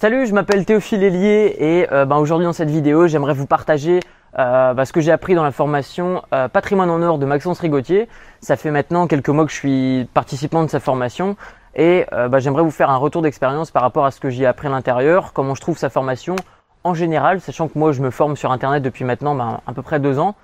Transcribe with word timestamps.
Salut, 0.00 0.28
je 0.28 0.32
m'appelle 0.32 0.64
Théophile 0.64 1.02
Hélier 1.02 1.56
et 1.58 1.92
euh, 1.92 2.04
ben, 2.04 2.18
aujourd'hui 2.18 2.46
dans 2.46 2.52
cette 2.52 2.70
vidéo, 2.70 3.08
j'aimerais 3.08 3.34
vous 3.34 3.46
partager 3.46 3.98
euh, 4.38 4.72
ben, 4.72 4.84
ce 4.84 4.92
que 4.92 5.00
j'ai 5.00 5.10
appris 5.10 5.34
dans 5.34 5.42
la 5.42 5.50
formation 5.50 6.22
euh, 6.32 6.46
Patrimoine 6.46 6.88
en 6.88 7.02
or 7.02 7.18
de 7.18 7.26
Maxence 7.26 7.58
Rigotier. 7.58 8.08
Ça 8.40 8.54
fait 8.54 8.70
maintenant 8.70 9.08
quelques 9.08 9.28
mois 9.28 9.44
que 9.44 9.50
je 9.50 9.56
suis 9.56 10.08
participant 10.14 10.62
de 10.62 10.70
sa 10.70 10.78
formation 10.78 11.36
et 11.74 12.06
ben, 12.12 12.38
j'aimerais 12.38 12.62
vous 12.62 12.70
faire 12.70 12.90
un 12.90 12.96
retour 12.96 13.22
d'expérience 13.22 13.72
par 13.72 13.82
rapport 13.82 14.06
à 14.06 14.12
ce 14.12 14.20
que 14.20 14.30
j'ai 14.30 14.46
appris 14.46 14.68
à 14.68 14.70
l'intérieur, 14.70 15.32
comment 15.32 15.56
je 15.56 15.60
trouve 15.60 15.76
sa 15.76 15.90
formation 15.90 16.36
en 16.84 16.94
général, 16.94 17.40
sachant 17.40 17.66
que 17.66 17.76
moi 17.76 17.90
je 17.90 18.00
me 18.00 18.10
forme 18.10 18.36
sur 18.36 18.52
internet 18.52 18.84
depuis 18.84 19.04
maintenant 19.04 19.60
à 19.66 19.72
peu 19.72 19.82
près 19.82 19.98
deux 19.98 20.20
ans. 20.20 20.36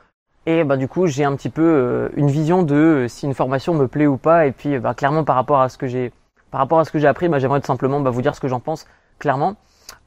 Et 0.46 0.64
bah, 0.64 0.77
du 0.77 0.89
coup, 0.89 1.07
j'ai 1.07 1.23
un 1.23 1.36
petit 1.36 1.48
peu 1.48 2.11
une 2.16 2.29
vision 2.29 2.64
de 2.64 3.07
si 3.09 3.27
une 3.27 3.34
formation 3.34 3.73
me 3.73 3.86
plaît 3.86 4.09
ou 4.09 4.16
pas. 4.16 4.46
Et 4.46 4.52
puis, 4.52 4.77
clairement, 4.96 5.23
par 5.23 5.36
rapport 5.36 5.61
à 5.61 5.68
ce 5.68 5.79
que 5.79 5.86
j'ai, 5.86 6.12
par 6.50 6.61
rapport 6.61 6.80
à 6.80 6.84
ce 6.84 6.91
que 6.91 6.98
j'ai 6.98 7.07
appris, 7.07 7.29
j'aimerais 7.39 7.61
tout 7.61 7.68
simplement 7.68 8.00
vous 8.02 8.23
dire 8.23 8.34
ce 8.34 8.41
que 8.41 8.48
j'en 8.48 8.61
pense 8.61 8.86
clairement. 9.18 9.56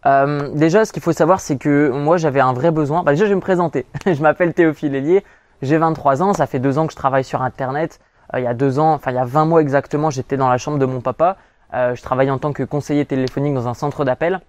Euh, 0.06 0.50
déjà, 0.54 0.86
ce 0.86 0.94
qu'il 0.94 1.04
faut 1.04 1.12
savoir, 1.12 1.40
c'est 1.40 1.58
que 1.58 1.90
moi, 1.90 2.18
j'avais 2.18 2.40
un 2.40 2.54
vrai 2.54 2.72
besoin. 2.72 3.04
Bah, 3.04 3.12
déjà, 3.12 3.26
je 3.26 3.30
vais 3.30 3.36
me 3.36 3.42
présenter. 3.42 3.86
je 4.06 4.22
m'appelle 4.22 4.54
Théophile 4.54 4.96
Hélier. 4.96 5.24
J'ai 5.62 5.78
23 5.78 6.22
ans. 6.22 6.34
Ça 6.34 6.48
fait 6.48 6.60
deux 6.60 6.78
ans 6.78 6.88
que 6.88 6.94
je 6.94 6.98
travaille 6.98 7.24
sur 7.24 7.42
Internet. 7.42 8.00
Euh, 8.34 8.40
il 8.40 8.44
y 8.44 8.48
a 8.48 8.54
deux 8.54 8.80
ans, 8.80 8.94
enfin 8.94 9.12
il 9.12 9.16
y 9.16 9.20
a 9.20 9.26
20 9.26 9.46
mois 9.46 9.62
exactement, 9.62 10.10
j'étais 10.10 10.38
dans 10.38 10.50
la 10.50 10.58
chambre 10.58 10.78
de 10.80 10.86
mon 10.86 11.02
papa. 11.02 11.38
Euh, 11.74 11.96
je 11.96 12.02
travaillais 12.02 12.32
en 12.32 12.38
tant 12.38 12.54
que 12.54 12.64
conseiller 12.64 13.06
téléphonique 13.06 13.54
dans 13.54 13.68
un 13.68 13.74
centre 13.74 14.06
d'appel. 14.06 14.42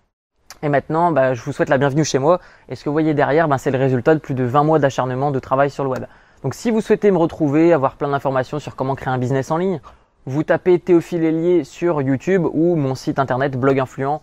Et 0.62 0.68
maintenant, 0.68 1.12
bah, 1.12 1.34
je 1.34 1.42
vous 1.42 1.52
souhaite 1.52 1.68
la 1.68 1.78
bienvenue 1.78 2.04
chez 2.04 2.18
moi. 2.18 2.40
Et 2.68 2.74
ce 2.74 2.82
que 2.82 2.88
vous 2.88 2.94
voyez 2.94 3.14
derrière, 3.14 3.48
bah, 3.48 3.58
c'est 3.58 3.70
le 3.70 3.78
résultat 3.78 4.14
de 4.14 4.20
plus 4.20 4.34
de 4.34 4.44
20 4.44 4.64
mois 4.64 4.78
d'acharnement 4.78 5.30
de 5.30 5.38
travail 5.38 5.70
sur 5.70 5.84
le 5.84 5.90
web. 5.90 6.04
Donc 6.42 6.54
si 6.54 6.70
vous 6.70 6.80
souhaitez 6.80 7.10
me 7.10 7.18
retrouver, 7.18 7.72
avoir 7.72 7.96
plein 7.96 8.08
d'informations 8.08 8.58
sur 8.58 8.76
comment 8.76 8.94
créer 8.94 9.12
un 9.12 9.18
business 9.18 9.50
en 9.50 9.56
ligne, 9.56 9.80
vous 10.26 10.42
tapez 10.42 10.78
Théophile 10.78 11.24
Hélier 11.24 11.64
sur 11.64 12.02
YouTube 12.02 12.44
ou 12.52 12.76
mon 12.76 12.94
site 12.94 13.18
internet 13.18 13.58
bloginfluent 13.58 14.20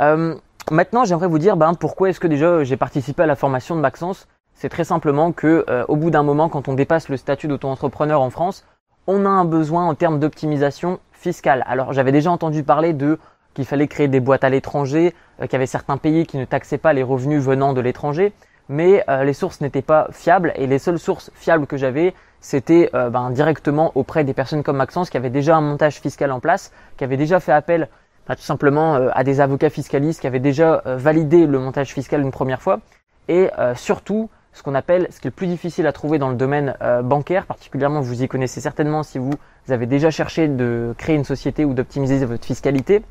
Euh, 0.00 0.34
maintenant, 0.70 1.04
j'aimerais 1.04 1.28
vous 1.28 1.38
dire 1.38 1.56
ben, 1.56 1.74
pourquoi 1.74 2.10
est-ce 2.10 2.20
que 2.20 2.26
déjà 2.26 2.64
j'ai 2.64 2.76
participé 2.76 3.22
à 3.22 3.26
la 3.26 3.36
formation 3.36 3.76
de 3.76 3.80
Maxence? 3.80 4.28
C'est 4.54 4.68
très 4.68 4.84
simplement 4.84 5.32
que 5.32 5.64
euh, 5.68 5.84
au 5.88 5.96
bout 5.96 6.10
d'un 6.10 6.22
moment, 6.22 6.48
quand 6.48 6.68
on 6.68 6.74
dépasse 6.74 7.08
le 7.08 7.16
statut 7.16 7.48
d'auto-entrepreneur 7.48 8.20
en 8.20 8.30
France, 8.30 8.64
on 9.06 9.24
a 9.24 9.28
un 9.28 9.44
besoin 9.44 9.86
en 9.86 9.94
termes 9.94 10.18
d'optimisation 10.18 10.98
fiscale. 11.12 11.64
Alors, 11.66 11.92
j'avais 11.92 12.12
déjà 12.12 12.30
entendu 12.30 12.62
parler 12.62 12.92
de 12.92 13.18
qu'il 13.54 13.64
fallait 13.64 13.88
créer 13.88 14.08
des 14.08 14.20
boîtes 14.20 14.44
à 14.44 14.50
l'étranger, 14.50 15.14
euh, 15.40 15.44
qu'il 15.44 15.54
y 15.54 15.56
avait 15.56 15.66
certains 15.66 15.96
pays 15.96 16.26
qui 16.26 16.36
ne 16.36 16.44
taxaient 16.44 16.78
pas 16.78 16.92
les 16.92 17.02
revenus 17.02 17.42
venant 17.42 17.72
de 17.72 17.80
l'étranger, 17.80 18.32
mais 18.68 19.02
les 19.24 19.32
sources 19.32 19.62
n'étaient 19.62 19.80
pas 19.80 20.08
fiables 20.10 20.52
et 20.54 20.66
les 20.66 20.78
seules 20.78 20.98
sources 20.98 21.30
fiables 21.34 21.66
que 21.66 21.78
j'avais, 21.78 22.12
c'était 22.42 22.90
ben, 22.92 23.30
directement 23.30 23.92
auprès 23.94 24.24
des 24.24 24.34
personnes 24.34 24.62
comme 24.62 24.76
Maxence 24.76 25.08
qui 25.08 25.16
avaient 25.16 25.30
déjà 25.30 25.56
un 25.56 25.62
montage 25.62 26.00
fiscal 26.00 26.30
en 26.32 26.38
place, 26.38 26.70
qui 26.98 27.04
avaient 27.04 27.16
déjà 27.16 27.40
fait 27.40 27.52
appel 27.52 27.88
tout 28.36 28.42
simplement 28.42 28.96
euh, 28.96 29.08
à 29.14 29.24
des 29.24 29.40
avocats 29.40 29.70
fiscalistes 29.70 30.20
qui 30.20 30.26
avaient 30.26 30.38
déjà 30.38 30.82
euh, 30.86 30.96
validé 30.96 31.46
le 31.46 31.58
montage 31.58 31.92
fiscal 31.92 32.20
une 32.20 32.30
première 32.30 32.60
fois, 32.60 32.80
et 33.28 33.50
euh, 33.58 33.74
surtout 33.74 34.30
ce 34.52 34.62
qu'on 34.62 34.74
appelle, 34.74 35.08
ce 35.10 35.20
qui 35.20 35.28
est 35.28 35.30
le 35.30 35.34
plus 35.34 35.46
difficile 35.46 35.86
à 35.86 35.92
trouver 35.92 36.18
dans 36.18 36.30
le 36.30 36.34
domaine 36.34 36.74
bancaire, 37.04 37.46
particulièrement 37.46 38.00
vous 38.00 38.22
y 38.24 38.28
connaissez 38.28 38.60
certainement 38.60 39.04
si 39.04 39.18
vous 39.18 39.34
avez 39.68 39.86
déjà 39.86 40.10
cherché 40.10 40.48
de 40.48 40.94
créer 40.98 41.14
une 41.14 41.24
société 41.24 41.64
ou 41.64 41.74
d'optimiser 41.74 42.24
votre 42.24 42.44
fiscalité, 42.44 43.04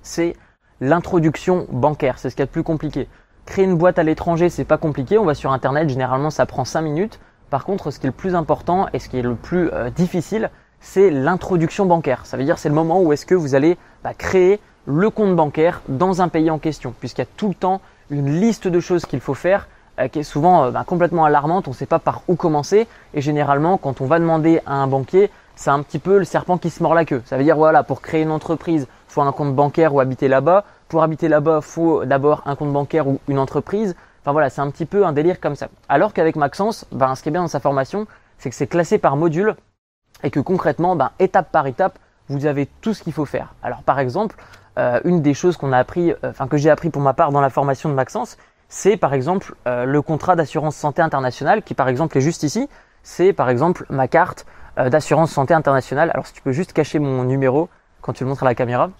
c'est 0.00 0.36
l'introduction 0.80 1.66
bancaire. 1.70 2.18
C'est 2.18 2.30
ce 2.30 2.36
qui 2.36 2.40
est 2.40 2.46
le 2.46 2.50
plus 2.50 2.62
compliqué. 2.62 3.08
Créer 3.44 3.66
une 3.66 3.76
boîte 3.76 3.98
à 3.98 4.04
l'étranger, 4.04 4.48
c'est 4.48 4.64
pas 4.64 4.78
compliqué. 4.78 5.18
On 5.18 5.26
va 5.26 5.34
sur 5.34 5.52
internet, 5.52 5.90
généralement 5.90 6.30
ça 6.30 6.46
prend 6.46 6.64
5 6.64 6.80
minutes. 6.80 7.20
Par 7.50 7.64
contre, 7.64 7.90
ce 7.90 7.98
qui 7.98 8.06
est 8.06 8.10
le 8.10 8.16
plus 8.16 8.34
important 8.34 8.86
et 8.94 9.00
ce 9.00 9.10
qui 9.10 9.18
est 9.18 9.22
le 9.22 9.34
plus 9.34 9.70
difficile, 9.94 10.50
c'est 10.78 11.10
l'introduction 11.10 11.84
bancaire. 11.84 12.24
Ça 12.24 12.38
veut 12.38 12.44
dire 12.44 12.58
c'est 12.58 12.70
le 12.70 12.74
moment 12.74 13.02
où 13.02 13.12
est-ce 13.12 13.26
que 13.26 13.34
vous 13.34 13.54
allez 13.54 13.76
bah, 14.04 14.14
créer 14.14 14.60
le 14.86 15.10
compte 15.10 15.36
bancaire 15.36 15.82
dans 15.88 16.22
un 16.22 16.28
pays 16.28 16.50
en 16.50 16.58
question, 16.58 16.94
puisqu'il 16.98 17.22
y 17.22 17.24
a 17.24 17.28
tout 17.36 17.48
le 17.48 17.54
temps 17.54 17.80
une 18.10 18.40
liste 18.40 18.66
de 18.68 18.80
choses 18.80 19.06
qu'il 19.06 19.20
faut 19.20 19.34
faire 19.34 19.68
euh, 20.00 20.08
qui 20.08 20.20
est 20.20 20.24
souvent 20.24 20.64
euh, 20.64 20.70
bah, 20.70 20.84
complètement 20.86 21.24
alarmante, 21.24 21.68
on 21.68 21.72
ne 21.72 21.76
sait 21.76 21.86
pas 21.86 21.98
par 21.98 22.22
où 22.28 22.36
commencer, 22.36 22.86
et 23.14 23.20
généralement 23.20 23.76
quand 23.76 24.00
on 24.00 24.06
va 24.06 24.18
demander 24.18 24.60
à 24.66 24.74
un 24.74 24.86
banquier, 24.86 25.30
c'est 25.56 25.70
un 25.70 25.82
petit 25.82 25.98
peu 25.98 26.18
le 26.18 26.24
serpent 26.24 26.56
qui 26.58 26.70
se 26.70 26.82
mord 26.82 26.94
la 26.94 27.04
queue. 27.04 27.22
Ça 27.26 27.36
veut 27.36 27.44
dire 27.44 27.56
voilà, 27.56 27.82
pour 27.82 28.00
créer 28.00 28.22
une 28.22 28.30
entreprise, 28.30 28.86
faut 29.08 29.20
un 29.20 29.32
compte 29.32 29.54
bancaire 29.54 29.94
ou 29.94 30.00
habiter 30.00 30.28
là-bas. 30.28 30.64
Pour 30.88 31.02
habiter 31.02 31.28
là-bas, 31.28 31.60
faut 31.60 32.04
d'abord 32.04 32.42
un 32.46 32.56
compte 32.56 32.72
bancaire 32.72 33.06
ou 33.06 33.20
une 33.28 33.38
entreprise. 33.38 33.94
Enfin 34.22 34.32
voilà, 34.32 34.48
c'est 34.48 34.60
un 34.60 34.70
petit 34.70 34.86
peu 34.86 35.04
un 35.04 35.12
délire 35.12 35.38
comme 35.38 35.56
ça. 35.56 35.68
Alors 35.88 36.14
qu'avec 36.14 36.36
Maxence, 36.36 36.86
ben, 36.92 37.14
ce 37.14 37.22
qui 37.22 37.28
est 37.28 37.32
bien 37.32 37.42
dans 37.42 37.48
sa 37.48 37.60
formation, 37.60 38.06
c'est 38.38 38.48
que 38.48 38.56
c'est 38.56 38.66
classé 38.66 38.98
par 38.98 39.16
module 39.16 39.54
et 40.22 40.30
que 40.30 40.40
concrètement, 40.40 40.96
ben, 40.96 41.10
étape 41.18 41.50
par 41.52 41.66
étape, 41.66 41.98
vous 42.30 42.46
avez 42.46 42.66
tout 42.80 42.94
ce 42.94 43.02
qu'il 43.02 43.12
faut 43.12 43.26
faire. 43.26 43.54
Alors 43.62 43.82
par 43.82 43.98
exemple, 43.98 44.36
euh, 44.78 45.00
une 45.04 45.20
des 45.20 45.34
choses 45.34 45.56
qu'on 45.56 45.72
a 45.72 45.78
appris, 45.78 46.12
euh, 46.12 46.16
enfin 46.24 46.46
que 46.46 46.56
j'ai 46.56 46.70
appris 46.70 46.88
pour 46.88 47.02
ma 47.02 47.12
part 47.12 47.32
dans 47.32 47.40
la 47.40 47.50
formation 47.50 47.88
de 47.88 47.94
Maxence, 47.94 48.38
c'est 48.68 48.96
par 48.96 49.12
exemple 49.14 49.54
euh, 49.66 49.84
le 49.84 50.00
contrat 50.00 50.36
d'assurance 50.36 50.76
santé 50.76 51.02
internationale 51.02 51.62
qui 51.62 51.74
par 51.74 51.88
exemple 51.88 52.16
est 52.16 52.20
juste 52.20 52.44
ici. 52.44 52.68
C'est 53.02 53.32
par 53.32 53.50
exemple 53.50 53.84
ma 53.90 54.08
carte 54.08 54.46
d'assurance 54.76 55.32
santé 55.32 55.52
internationale. 55.52 56.10
Alors 56.14 56.26
si 56.26 56.32
tu 56.32 56.42
peux 56.42 56.52
juste 56.52 56.72
cacher 56.72 56.98
mon 56.98 57.24
numéro 57.24 57.68
quand 58.00 58.12
tu 58.12 58.24
le 58.24 58.30
montres 58.30 58.44
à 58.44 58.46
la 58.46 58.54
caméra. 58.54 58.90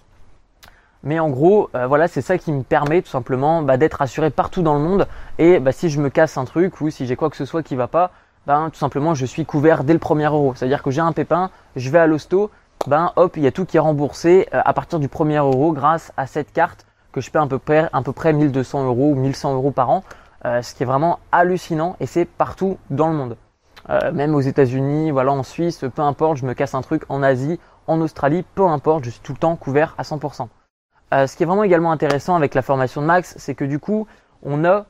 Mais 1.03 1.19
en 1.19 1.29
gros, 1.29 1.69
voilà, 1.87 2.07
c'est 2.07 2.21
ça 2.21 2.37
qui 2.37 2.51
me 2.51 2.61
permet 2.61 3.01
tout 3.01 3.09
simplement 3.09 3.61
bah, 3.61 3.77
d'être 3.77 4.01
assuré 4.01 4.29
partout 4.31 4.63
dans 4.63 4.73
le 4.73 4.81
monde. 4.81 5.07
Et 5.39 5.59
bah, 5.59 5.71
si 5.71 5.89
je 5.89 6.01
me 6.01 6.09
casse 6.09 6.37
un 6.37 6.45
truc 6.45 6.81
ou 6.81 6.89
si 6.89 7.05
j'ai 7.05 7.15
quoi 7.15 7.29
que 7.29 7.37
ce 7.37 7.45
soit 7.45 7.63
qui 7.63 7.75
va 7.75 7.87
pas, 7.87 8.11
ben, 8.47 8.69
tout 8.69 8.77
simplement 8.77 9.13
je 9.13 9.25
suis 9.25 9.45
couvert 9.45 9.83
dès 9.83 9.93
le 9.93 9.99
premier 9.99 10.25
euro. 10.25 10.53
C'est-à-dire 10.55 10.83
que 10.83 10.91
j'ai 10.91 11.01
un 11.01 11.13
pépin, 11.13 11.49
je 11.75 11.89
vais 11.89 11.99
à 11.99 12.07
l'hosto, 12.07 12.51
ben 12.87 13.13
hop, 13.15 13.37
il 13.37 13.43
y 13.43 13.47
a 13.47 13.51
tout 13.51 13.65
qui 13.65 13.77
est 13.77 13.81
remboursé 13.81 14.47
euh, 14.53 14.61
à 14.63 14.73
partir 14.73 14.99
du 14.99 15.07
premier 15.07 15.37
euro 15.37 15.71
grâce 15.71 16.11
à 16.17 16.27
cette 16.27 16.51
carte 16.51 16.85
que 17.11 17.21
je 17.21 17.29
paie 17.29 17.39
à 17.39 17.45
peu 17.45 17.59
près, 17.59 17.89
à 17.91 18.01
peu 18.01 18.13
près 18.13 18.33
1200 18.33 18.85
euros 18.85 19.11
ou 19.11 19.15
1100 19.15 19.53
euros 19.53 19.71
par 19.71 19.89
an, 19.89 20.03
euh, 20.45 20.61
ce 20.61 20.73
qui 20.73 20.83
est 20.83 20.85
vraiment 20.85 21.19
hallucinant 21.31 21.95
et 21.99 22.05
c'est 22.05 22.25
partout 22.25 22.77
dans 22.89 23.09
le 23.09 23.15
monde. 23.15 23.37
Euh, 23.89 24.11
même 24.11 24.33
aux 24.35 24.41
États-Unis, 24.41 25.11
voilà, 25.11 25.31
en 25.31 25.43
Suisse, 25.43 25.83
peu 25.93 26.01
importe, 26.01 26.37
je 26.37 26.45
me 26.45 26.53
casse 26.53 26.73
un 26.73 26.81
truc 26.81 27.03
en 27.09 27.21
Asie, 27.23 27.59
en 27.87 27.99
Australie, 28.01 28.45
peu 28.55 28.65
importe, 28.65 29.03
je 29.03 29.09
suis 29.09 29.21
tout 29.21 29.33
le 29.33 29.39
temps 29.39 29.55
couvert 29.55 29.95
à 29.97 30.03
100%. 30.03 30.47
ce 31.11 31.35
qui 31.35 31.43
est 31.43 31.45
vraiment 31.45 31.63
également 31.63 31.91
intéressant 31.91 32.35
avec 32.35 32.55
la 32.55 32.61
formation 32.61 33.01
de 33.01 33.07
Max, 33.07 33.35
c'est 33.37 33.55
que 33.55 33.65
du 33.65 33.79
coup, 33.79 34.07
on 34.43 34.63
a 34.63 34.85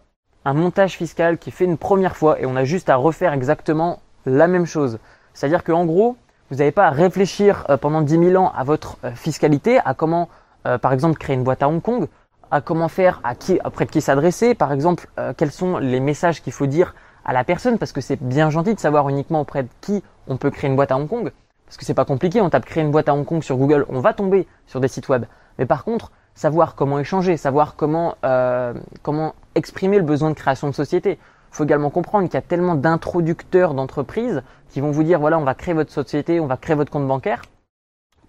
un 0.46 0.54
montage 0.54 0.98
fiscal 0.98 1.38
qui 1.38 1.50
est 1.50 1.54
fait 1.54 1.66
une 1.66 1.78
première 1.78 2.16
fois 2.16 2.40
et 2.40 2.46
on 2.46 2.56
a 2.56 2.64
juste 2.64 2.90
à 2.90 2.96
refaire 2.96 3.34
exactement 3.34 4.00
la 4.26 4.48
même 4.48 4.66
chose. 4.66 5.00
C'est-à-dire 5.34 5.64
qu'en 5.64 5.86
gros, 5.86 6.18
vous 6.52 6.58
n'avez 6.58 6.72
pas 6.72 6.88
à 6.88 6.90
réfléchir 6.92 7.66
euh, 7.70 7.78
pendant 7.78 8.02
10 8.02 8.20
000 8.32 8.44
ans 8.44 8.52
à 8.54 8.64
votre 8.66 8.98
euh, 9.06 9.12
fiscalité, 9.12 9.80
à 9.84 9.94
comment, 9.94 10.28
euh, 10.68 10.78
par 10.78 10.92
exemple, 10.92 11.18
créer 11.18 11.36
une 11.36 11.46
boîte 11.46 11.64
à 11.64 11.70
Hong 11.70 11.82
Kong, 11.82 12.08
à 12.52 12.60
comment 12.60 12.90
faire, 12.90 13.22
à 13.24 13.36
qui, 13.36 13.58
auprès 13.64 13.86
de 13.86 13.92
qui 13.92 14.02
s'adresser, 14.02 14.54
par 14.54 14.74
exemple, 14.74 15.08
quels 15.38 15.54
sont 15.54 15.78
les 15.78 16.02
messages 16.02 16.42
qu'il 16.42 16.52
faut 16.52 16.66
dire 16.66 16.94
à 17.24 17.32
la 17.32 17.46
personne, 17.46 17.78
parce 17.78 17.94
que 17.94 18.02
c'est 18.02 18.22
bien 18.22 18.50
gentil 18.50 18.76
de 18.76 18.80
savoir 18.80 19.08
uniquement 19.08 19.40
auprès 19.40 19.64
de 19.64 19.70
qui 19.80 20.04
on 20.28 20.36
peut 20.36 20.52
créer 20.52 20.70
une 20.70 20.76
boîte 20.76 20.92
à 20.92 20.98
Hong 20.98 21.08
Kong, 21.08 21.32
parce 21.66 21.78
que 21.78 21.86
c'est 21.86 21.94
pas 21.94 22.04
compliqué, 22.04 22.42
on 22.42 22.50
tape 22.50 22.66
créer 22.66 22.84
une 22.84 22.92
boîte 22.92 23.08
à 23.08 23.14
Hong 23.14 23.26
Kong 23.26 23.42
sur 23.42 23.56
Google, 23.56 23.86
on 23.88 24.02
va 24.02 24.14
tomber 24.14 24.48
sur 24.68 24.82
des 24.82 24.90
sites 24.90 25.08
web. 25.08 25.24
Mais 25.60 25.66
par 25.66 25.86
contre, 25.86 26.12
savoir 26.36 26.76
comment 26.76 27.00
échanger, 27.00 27.38
savoir 27.38 27.78
comment, 27.78 28.16
comment 29.02 29.34
exprimer 29.56 29.96
le 29.98 30.04
besoin 30.04 30.30
de 30.30 30.36
création 30.36 30.68
de 30.68 30.76
société. 30.76 31.20
Il 31.52 31.56
faut 31.58 31.64
également 31.66 31.90
comprendre 31.90 32.28
qu'il 32.28 32.36
y 32.36 32.38
a 32.38 32.42
tellement 32.42 32.76
d'introducteurs 32.76 33.74
d'entreprises 33.74 34.42
qui 34.70 34.80
vont 34.80 34.92
vous 34.92 35.04
dire 35.04 35.20
voilà, 35.20 35.38
on 35.38 35.44
va 35.44 35.54
créer 35.54 35.74
votre 35.74 35.92
société, 35.92 36.40
on 36.40 36.48
va 36.48 36.58
créer 36.58 36.76
votre 36.76 36.92
compte 36.92 37.08
bancaire, 37.08 37.42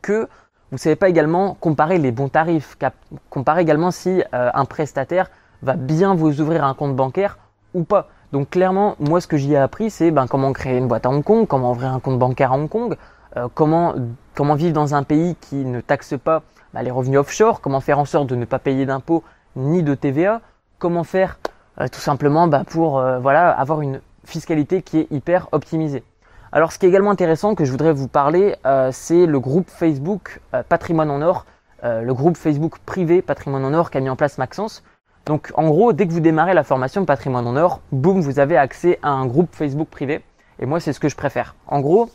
que 0.03 0.23
vous 0.23 0.77
ne 0.77 0.79
savez 0.79 0.97
pas 0.97 1.09
également 1.09 1.55
comparer 1.55 1.99
les 1.99 2.11
bons 2.11 2.29
tarifs, 2.29 2.77
comparer 3.31 3.63
également 3.63 3.91
si 3.91 4.23
euh, 4.35 4.51
un 4.53 4.65
prestataire 4.65 5.31
va 5.63 5.75
bien 5.75 6.15
vous 6.15 6.41
ouvrir 6.41 6.65
un 6.65 6.75
compte 6.75 6.97
bancaire 6.97 7.39
ou 7.75 7.85
pas. 7.85 8.09
Donc 8.33 8.51
clairement, 8.51 8.97
moi 8.99 9.21
ce 9.21 9.27
que 9.27 9.37
j'y 9.37 9.53
ai 9.53 9.59
appris, 9.59 9.91
c'est 9.91 10.11
ben, 10.11 10.27
comment 10.27 10.53
créer 10.53 10.79
une 10.79 10.89
boîte 10.89 11.07
à 11.07 11.11
Hong 11.11 11.23
Kong, 11.23 11.47
comment 11.47 11.73
ouvrir 11.73 11.93
un 11.93 12.01
compte 12.01 12.19
bancaire 12.19 12.53
à 12.53 12.57
Hong 12.57 12.69
Kong, 12.69 12.97
euh, 13.37 13.49
comment, 13.55 13.95
comment 14.35 14.55
vivre 14.55 14.73
dans 14.73 14.95
un 14.95 15.03
pays 15.03 15.37
qui 15.37 15.57
ne 15.57 15.81
taxe 15.81 16.15
pas 16.23 16.43
bah, 16.75 16.83
les 16.83 16.91
revenus 16.91 17.19
offshore, 17.19 17.61
comment 17.61 17.81
faire 17.81 17.99
en 17.99 18.05
sorte 18.05 18.27
de 18.29 18.35
ne 18.35 18.47
pas 18.47 18.59
payer 18.59 18.87
d'impôts 18.87 19.23
ni 19.55 19.83
de 19.83 19.95
TVA, 19.95 20.41
comment 20.79 21.05
faire 21.05 21.39
tout 21.91 22.01
simplement 22.01 22.49
bah, 22.49 22.65
pour 22.67 22.99
euh, 22.99 23.19
voilà, 23.19 23.51
avoir 23.51 23.81
une 23.81 24.01
fiscalité 24.25 24.83
qui 24.83 24.99
est 24.99 25.07
hyper 25.11 25.49
optimisée. 25.53 26.03
Alors 26.53 26.73
ce 26.73 26.79
qui 26.79 26.87
est 26.87 26.89
également 26.89 27.11
intéressant 27.11 27.55
que 27.55 27.65
je 27.65 27.71
voudrais 27.71 27.93
vous 27.93 28.09
parler, 28.09 28.57
euh, 28.67 28.91
c'est 28.93 29.27
le 29.27 29.41
groupe 29.41 29.71
Facebook 29.71 30.41
Patrimoine 30.69 31.11
en 31.11 31.23
Or, 31.23 31.47
le 31.83 32.13
groupe 32.13 32.37
Facebook 32.37 32.79
privé 32.87 33.23
Patrimoine 33.23 33.65
en 33.65 33.75
Or 33.75 33.91
qu'a 33.91 34.01
mis 34.01 34.09
en 34.09 34.17
place 34.17 34.39
Maxence. 34.39 34.85
Donc 35.27 35.53
en 35.55 35.69
gros, 35.69 35.93
dès 35.93 36.07
que 36.07 36.13
vous 36.13 36.21
démarrez 36.21 36.55
la 36.55 36.65
formation 36.65 37.05
Patrimoine 37.05 37.47
en 37.47 37.57
Or, 37.57 37.81
boum, 37.91 38.21
vous 38.21 38.39
avez 38.39 38.57
accès 38.57 38.99
à 39.03 39.11
un 39.11 39.27
groupe 39.27 39.55
Facebook 39.55 39.89
privé. 39.89 40.23
Et 40.59 40.67
moi, 40.67 40.79
c'est 40.79 40.93
ce 40.93 41.01
que 41.01 41.09
je 41.09 41.17
préfère. 41.17 41.55
En 41.67 41.81
gros, 41.81 42.11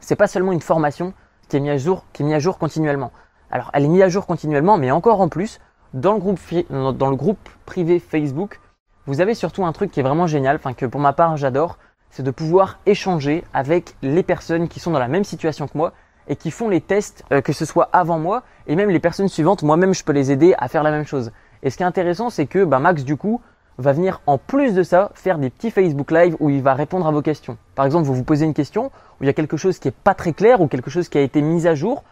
c'est 0.00 0.16
pas 0.16 0.26
seulement 0.26 0.52
une 0.52 0.60
formation 0.60 1.12
qui 1.48 1.56
est 1.56 1.60
mise 1.60 1.70
à 1.70 1.76
jour, 1.76 2.04
qui 2.12 2.22
est 2.22 2.26
mise 2.26 2.34
à 2.34 2.38
jour 2.38 2.58
continuellement. 2.58 3.12
Alors, 3.50 3.70
elle 3.72 3.84
est 3.84 3.88
mise 3.88 4.02
à 4.02 4.08
jour 4.08 4.26
continuellement, 4.26 4.78
mais 4.78 4.90
encore 4.90 5.20
en 5.20 5.28
plus, 5.28 5.60
dans 5.92 6.12
le 6.14 6.18
groupe, 6.18 6.40
dans 6.70 7.10
le 7.10 7.16
groupe 7.16 7.48
privé 7.66 7.98
Facebook, 7.98 8.60
vous 9.06 9.20
avez 9.20 9.34
surtout 9.34 9.64
un 9.64 9.72
truc 9.72 9.90
qui 9.90 10.00
est 10.00 10.02
vraiment 10.02 10.26
génial, 10.26 10.56
enfin 10.56 10.72
que 10.72 10.86
pour 10.86 11.00
ma 11.00 11.12
part 11.12 11.36
j'adore, 11.36 11.78
c'est 12.10 12.22
de 12.22 12.30
pouvoir 12.30 12.78
échanger 12.86 13.44
avec 13.52 13.94
les 14.02 14.22
personnes 14.22 14.68
qui 14.68 14.80
sont 14.80 14.90
dans 14.90 14.98
la 14.98 15.08
même 15.08 15.24
situation 15.24 15.66
que 15.66 15.76
moi 15.76 15.92
et 16.28 16.36
qui 16.36 16.50
font 16.50 16.68
les 16.68 16.80
tests, 16.80 17.24
euh, 17.32 17.40
que 17.40 17.52
ce 17.52 17.64
soit 17.64 17.90
avant 17.92 18.18
moi 18.18 18.42
et 18.66 18.76
même 18.76 18.90
les 18.90 19.00
personnes 19.00 19.28
suivantes, 19.28 19.62
moi-même 19.62 19.94
je 19.94 20.04
peux 20.04 20.12
les 20.12 20.30
aider 20.30 20.54
à 20.58 20.68
faire 20.68 20.82
la 20.82 20.90
même 20.90 21.06
chose. 21.06 21.32
Et 21.62 21.70
ce 21.70 21.76
qui 21.76 21.82
est 21.82 21.86
intéressant, 21.86 22.30
c'est 22.30 22.46
que 22.46 22.64
bah, 22.64 22.78
Max 22.78 23.04
du 23.04 23.16
coup 23.16 23.40
va 23.78 23.92
venir 23.92 24.20
en 24.26 24.38
plus 24.38 24.74
de 24.74 24.82
ça 24.82 25.10
faire 25.14 25.38
des 25.38 25.50
petits 25.50 25.70
Facebook 25.70 26.10
Live 26.10 26.36
où 26.40 26.50
il 26.50 26.62
va 26.62 26.74
répondre 26.74 27.06
à 27.06 27.10
vos 27.10 27.22
questions. 27.22 27.58
Par 27.74 27.84
exemple, 27.84 28.06
vous 28.06 28.14
vous 28.14 28.24
posez 28.24 28.44
une 28.44 28.54
question 28.54 28.86
où 28.86 29.24
il 29.24 29.26
y 29.26 29.30
a 29.30 29.32
quelque 29.32 29.56
chose 29.56 29.78
qui 29.78 29.88
est 29.88 29.96
pas 29.96 30.14
très 30.14 30.32
clair 30.32 30.60
ou 30.60 30.68
quelque 30.68 30.90
chose 30.90 31.08
qui 31.08 31.18
a 31.18 31.22
été 31.22 31.42
mis 31.42 31.66
à 31.66 31.74
jour. 31.74 32.04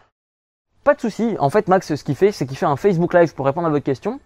Pas 0.83 0.93
de 0.93 0.99
souci. 0.99 1.35
En 1.39 1.49
fait, 1.49 1.69
Max, 1.69 1.95
ce 1.95 2.03
qu'il 2.03 2.15
fait, 2.15 2.31
c'est 2.31 2.45
qu'il 2.45 2.57
fait 2.57 2.65
un 2.65 2.75
Facebook 2.75 3.13
Live 3.13 3.33
pour 3.33 3.45
répondre 3.45 3.67
à 3.67 3.69
votre 3.69 3.85
question. 3.85 4.19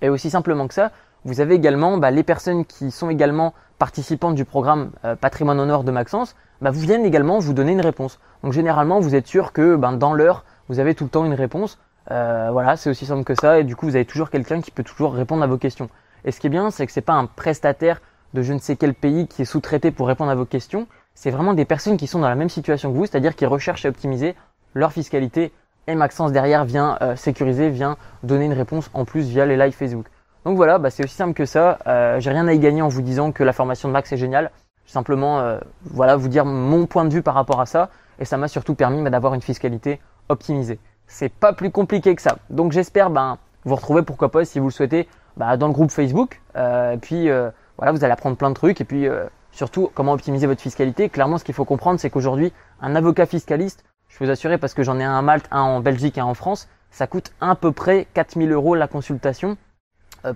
Et 0.00 0.08
aussi 0.08 0.30
simplement 0.30 0.66
que 0.66 0.74
ça, 0.74 0.90
vous 1.24 1.40
avez 1.40 1.54
également 1.54 1.98
bah, 1.98 2.10
les 2.10 2.22
personnes 2.22 2.64
qui 2.64 2.90
sont 2.90 3.10
également 3.10 3.54
participantes 3.78 4.34
du 4.34 4.44
programme 4.44 4.90
euh, 5.04 5.16
Patrimoine 5.16 5.60
en 5.60 5.68
or 5.68 5.84
de 5.84 5.90
Maxence, 5.90 6.34
bah, 6.60 6.70
vous 6.70 6.80
viennent 6.80 7.04
également 7.04 7.38
vous 7.38 7.52
donner 7.52 7.72
une 7.72 7.80
réponse. 7.80 8.18
Donc 8.42 8.52
généralement, 8.52 9.00
vous 9.00 9.14
êtes 9.14 9.26
sûr 9.26 9.52
que 9.52 9.76
bah, 9.76 9.92
dans 9.92 10.14
l'heure, 10.14 10.44
vous 10.68 10.78
avez 10.80 10.94
tout 10.94 11.04
le 11.04 11.10
temps 11.10 11.24
une 11.24 11.34
réponse. 11.34 11.78
Euh, 12.10 12.48
voilà, 12.52 12.76
c'est 12.76 12.90
aussi 12.90 13.06
simple 13.06 13.24
que 13.24 13.34
ça. 13.34 13.60
Et 13.60 13.64
du 13.64 13.76
coup, 13.76 13.86
vous 13.86 13.96
avez 13.96 14.04
toujours 14.04 14.30
quelqu'un 14.30 14.60
qui 14.60 14.70
peut 14.70 14.82
toujours 14.82 15.14
répondre 15.14 15.42
à 15.42 15.46
vos 15.46 15.58
questions. 15.58 15.88
Et 16.24 16.32
ce 16.32 16.40
qui 16.40 16.48
est 16.48 16.50
bien, 16.50 16.70
c'est 16.70 16.86
que 16.86 16.92
c'est 16.92 17.00
pas 17.00 17.14
un 17.14 17.26
prestataire 17.26 18.00
de 18.34 18.42
je 18.42 18.52
ne 18.52 18.58
sais 18.58 18.76
quel 18.76 18.94
pays 18.94 19.28
qui 19.28 19.42
est 19.42 19.44
sous-traité 19.44 19.90
pour 19.90 20.08
répondre 20.08 20.30
à 20.30 20.34
vos 20.34 20.44
questions. 20.44 20.86
C'est 21.14 21.30
vraiment 21.30 21.52
des 21.52 21.64
personnes 21.64 21.96
qui 21.96 22.06
sont 22.06 22.20
dans 22.20 22.28
la 22.28 22.34
même 22.34 22.48
situation 22.48 22.90
que 22.90 22.96
vous, 22.96 23.06
c'est-à-dire 23.06 23.36
qui 23.36 23.46
recherchent 23.46 23.84
à 23.84 23.88
optimiser 23.88 24.34
leur 24.74 24.92
fiscalité. 24.92 25.52
Et 25.86 25.94
Maxence 25.94 26.32
derrière 26.32 26.64
vient 26.64 26.96
euh, 27.02 27.16
sécuriser, 27.16 27.68
vient 27.68 27.96
donner 28.22 28.46
une 28.46 28.52
réponse 28.52 28.90
en 28.94 29.04
plus 29.04 29.28
via 29.28 29.44
les 29.44 29.56
live 29.56 29.72
Facebook. 29.72 30.06
Donc 30.44 30.56
voilà, 30.56 30.78
bah, 30.78 30.90
c'est 30.90 31.04
aussi 31.04 31.14
simple 31.14 31.34
que 31.34 31.46
ça. 31.46 31.78
Euh, 31.86 32.20
J'ai 32.20 32.30
rien 32.30 32.48
à 32.48 32.52
y 32.52 32.58
gagner 32.58 32.82
en 32.82 32.88
vous 32.88 33.02
disant 33.02 33.32
que 33.32 33.44
la 33.44 33.52
formation 33.52 33.88
de 33.88 33.92
Max 33.92 34.12
est 34.12 34.16
géniale. 34.16 34.50
Simplement, 34.86 35.38
euh, 35.40 35.58
voilà, 35.84 36.16
vous 36.16 36.28
dire 36.28 36.44
mon 36.44 36.86
point 36.86 37.04
de 37.04 37.12
vue 37.12 37.22
par 37.22 37.34
rapport 37.34 37.60
à 37.60 37.66
ça. 37.66 37.90
Et 38.18 38.24
ça 38.24 38.36
m'a 38.36 38.48
surtout 38.48 38.74
permis 38.74 39.02
bah, 39.02 39.10
d'avoir 39.10 39.34
une 39.34 39.42
fiscalité 39.42 40.00
optimisée. 40.28 40.78
C'est 41.06 41.28
pas 41.28 41.52
plus 41.52 41.70
compliqué 41.70 42.14
que 42.14 42.22
ça. 42.22 42.38
Donc 42.50 42.72
j'espère 42.72 43.10
ben, 43.10 43.38
vous 43.64 43.74
retrouver 43.74 44.02
pourquoi 44.02 44.30
pas 44.30 44.44
si 44.44 44.58
vous 44.58 44.66
le 44.66 44.72
souhaitez 44.72 45.08
bah, 45.36 45.56
dans 45.56 45.66
le 45.66 45.72
groupe 45.72 45.90
Facebook. 45.90 46.40
Euh, 46.56 46.92
et 46.92 46.98
puis 46.98 47.28
euh, 47.28 47.50
voilà, 47.76 47.92
vous 47.92 48.04
allez 48.04 48.12
apprendre 48.12 48.36
plein 48.36 48.50
de 48.50 48.54
trucs. 48.54 48.80
Et 48.80 48.84
puis 48.84 49.06
euh, 49.06 49.24
surtout 49.50 49.90
comment 49.94 50.12
optimiser 50.12 50.46
votre 50.46 50.60
fiscalité. 50.60 51.08
Clairement, 51.08 51.38
ce 51.38 51.44
qu'il 51.44 51.54
faut 51.54 51.64
comprendre, 51.64 52.00
c'est 52.00 52.10
qu'aujourd'hui, 52.10 52.52
un 52.80 52.94
avocat 52.94 53.26
fiscaliste, 53.26 53.84
je 54.08 54.18
peux 54.18 54.24
vous 54.24 54.30
assurer 54.30 54.58
parce 54.58 54.74
que 54.74 54.82
j'en 54.82 54.98
ai 54.98 55.04
un 55.04 55.18
à 55.18 55.22
Malte, 55.22 55.46
un 55.50 55.60
en 55.60 55.80
Belgique 55.80 56.18
un 56.18 56.24
en 56.24 56.34
France, 56.34 56.68
ça 56.90 57.06
coûte 57.06 57.32
à 57.40 57.54
peu 57.54 57.72
près 57.72 58.06
4000 58.14 58.52
euros 58.52 58.74
la 58.74 58.88
consultation 58.88 59.56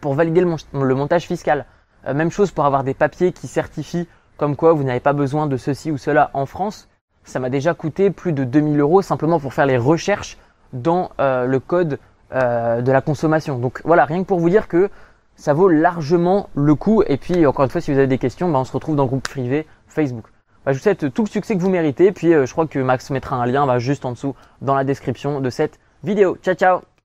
pour 0.00 0.15
valider 0.15 0.41
le, 0.41 0.94
montage 0.94 1.27
fiscal. 1.27 1.67
Euh, 2.06 2.15
même 2.15 2.31
chose 2.31 2.50
pour 2.50 2.65
avoir 2.65 2.85
des 2.85 2.94
papiers 2.94 3.33
qui 3.33 3.47
certifient 3.47 4.09
comme 4.37 4.56
quoi 4.56 4.73
vous 4.73 4.85
n'avez 4.85 5.00
pas 5.00 5.12
besoin 5.12 5.47
de 5.47 5.56
ceci 5.56 5.91
ou 5.91 5.99
cela 5.99 6.31
en 6.35 6.47
France. 6.47 6.88
Ça 7.25 7.41
m'a 7.41 7.50
déjà 7.50 7.75
coûté 7.75 8.11
plus 8.11 8.33
de 8.33 8.44
2000 8.44 8.81
euros 8.81 9.03
simplement 9.03 9.41
pour 9.41 9.55
faire 9.55 9.67
les 9.67 9.79
recherches 9.79 10.38
dans 10.73 11.11
euh, 11.21 11.47
le 11.47 11.61
code 11.61 11.99
de 12.33 12.91
la 12.91 13.00
consommation. 13.03 13.56
Donc 13.61 13.81
voilà, 13.85 14.05
rien 14.05 14.21
que 14.25 14.27
pour 14.27 14.41
vous 14.41 14.50
dire 14.50 14.67
que 14.67 14.91
ça 15.37 15.55
vaut 15.55 15.69
largement 15.69 16.50
le 16.56 16.75
coup. 16.75 17.05
Et 17.06 17.19
puis 17.19 17.47
encore 17.47 17.65
une 17.65 17.71
fois, 17.71 17.81
si 17.81 17.93
vous 17.93 17.99
avez 17.99 18.09
des 18.09 18.19
questions, 18.19 18.50
bah, 18.50 18.59
on 18.59 18.65
se 18.65 18.73
retrouve 18.73 18.97
dans 18.97 19.05
le 19.05 19.09
groupe 19.09 19.23
privé 19.23 19.65
Facebook. 19.87 20.25
Bah, 20.65 20.73
je 20.73 20.79
vous 20.79 20.83
souhaite 20.83 21.15
tout 21.15 21.23
le 21.23 21.29
succès 21.29 21.55
que 21.55 21.62
vous 21.62 21.71
méritez. 21.71 22.11
Puis 22.11 22.33
je 22.33 22.50
crois 22.50 22.67
que 22.67 22.81
Max 22.81 23.11
mettra 23.11 23.37
un 23.37 23.47
lien 23.47 23.65
bah, 23.65 23.79
juste 23.79 24.05
en 24.05 24.11
dessous 24.11 24.35
dans 24.61 24.75
la 24.75 24.83
description 24.83 25.41
de 25.41 25.50
cette 25.50 25.79
vidéo. 26.03 26.37
Ciao 26.43 26.56
ciao 26.56 26.95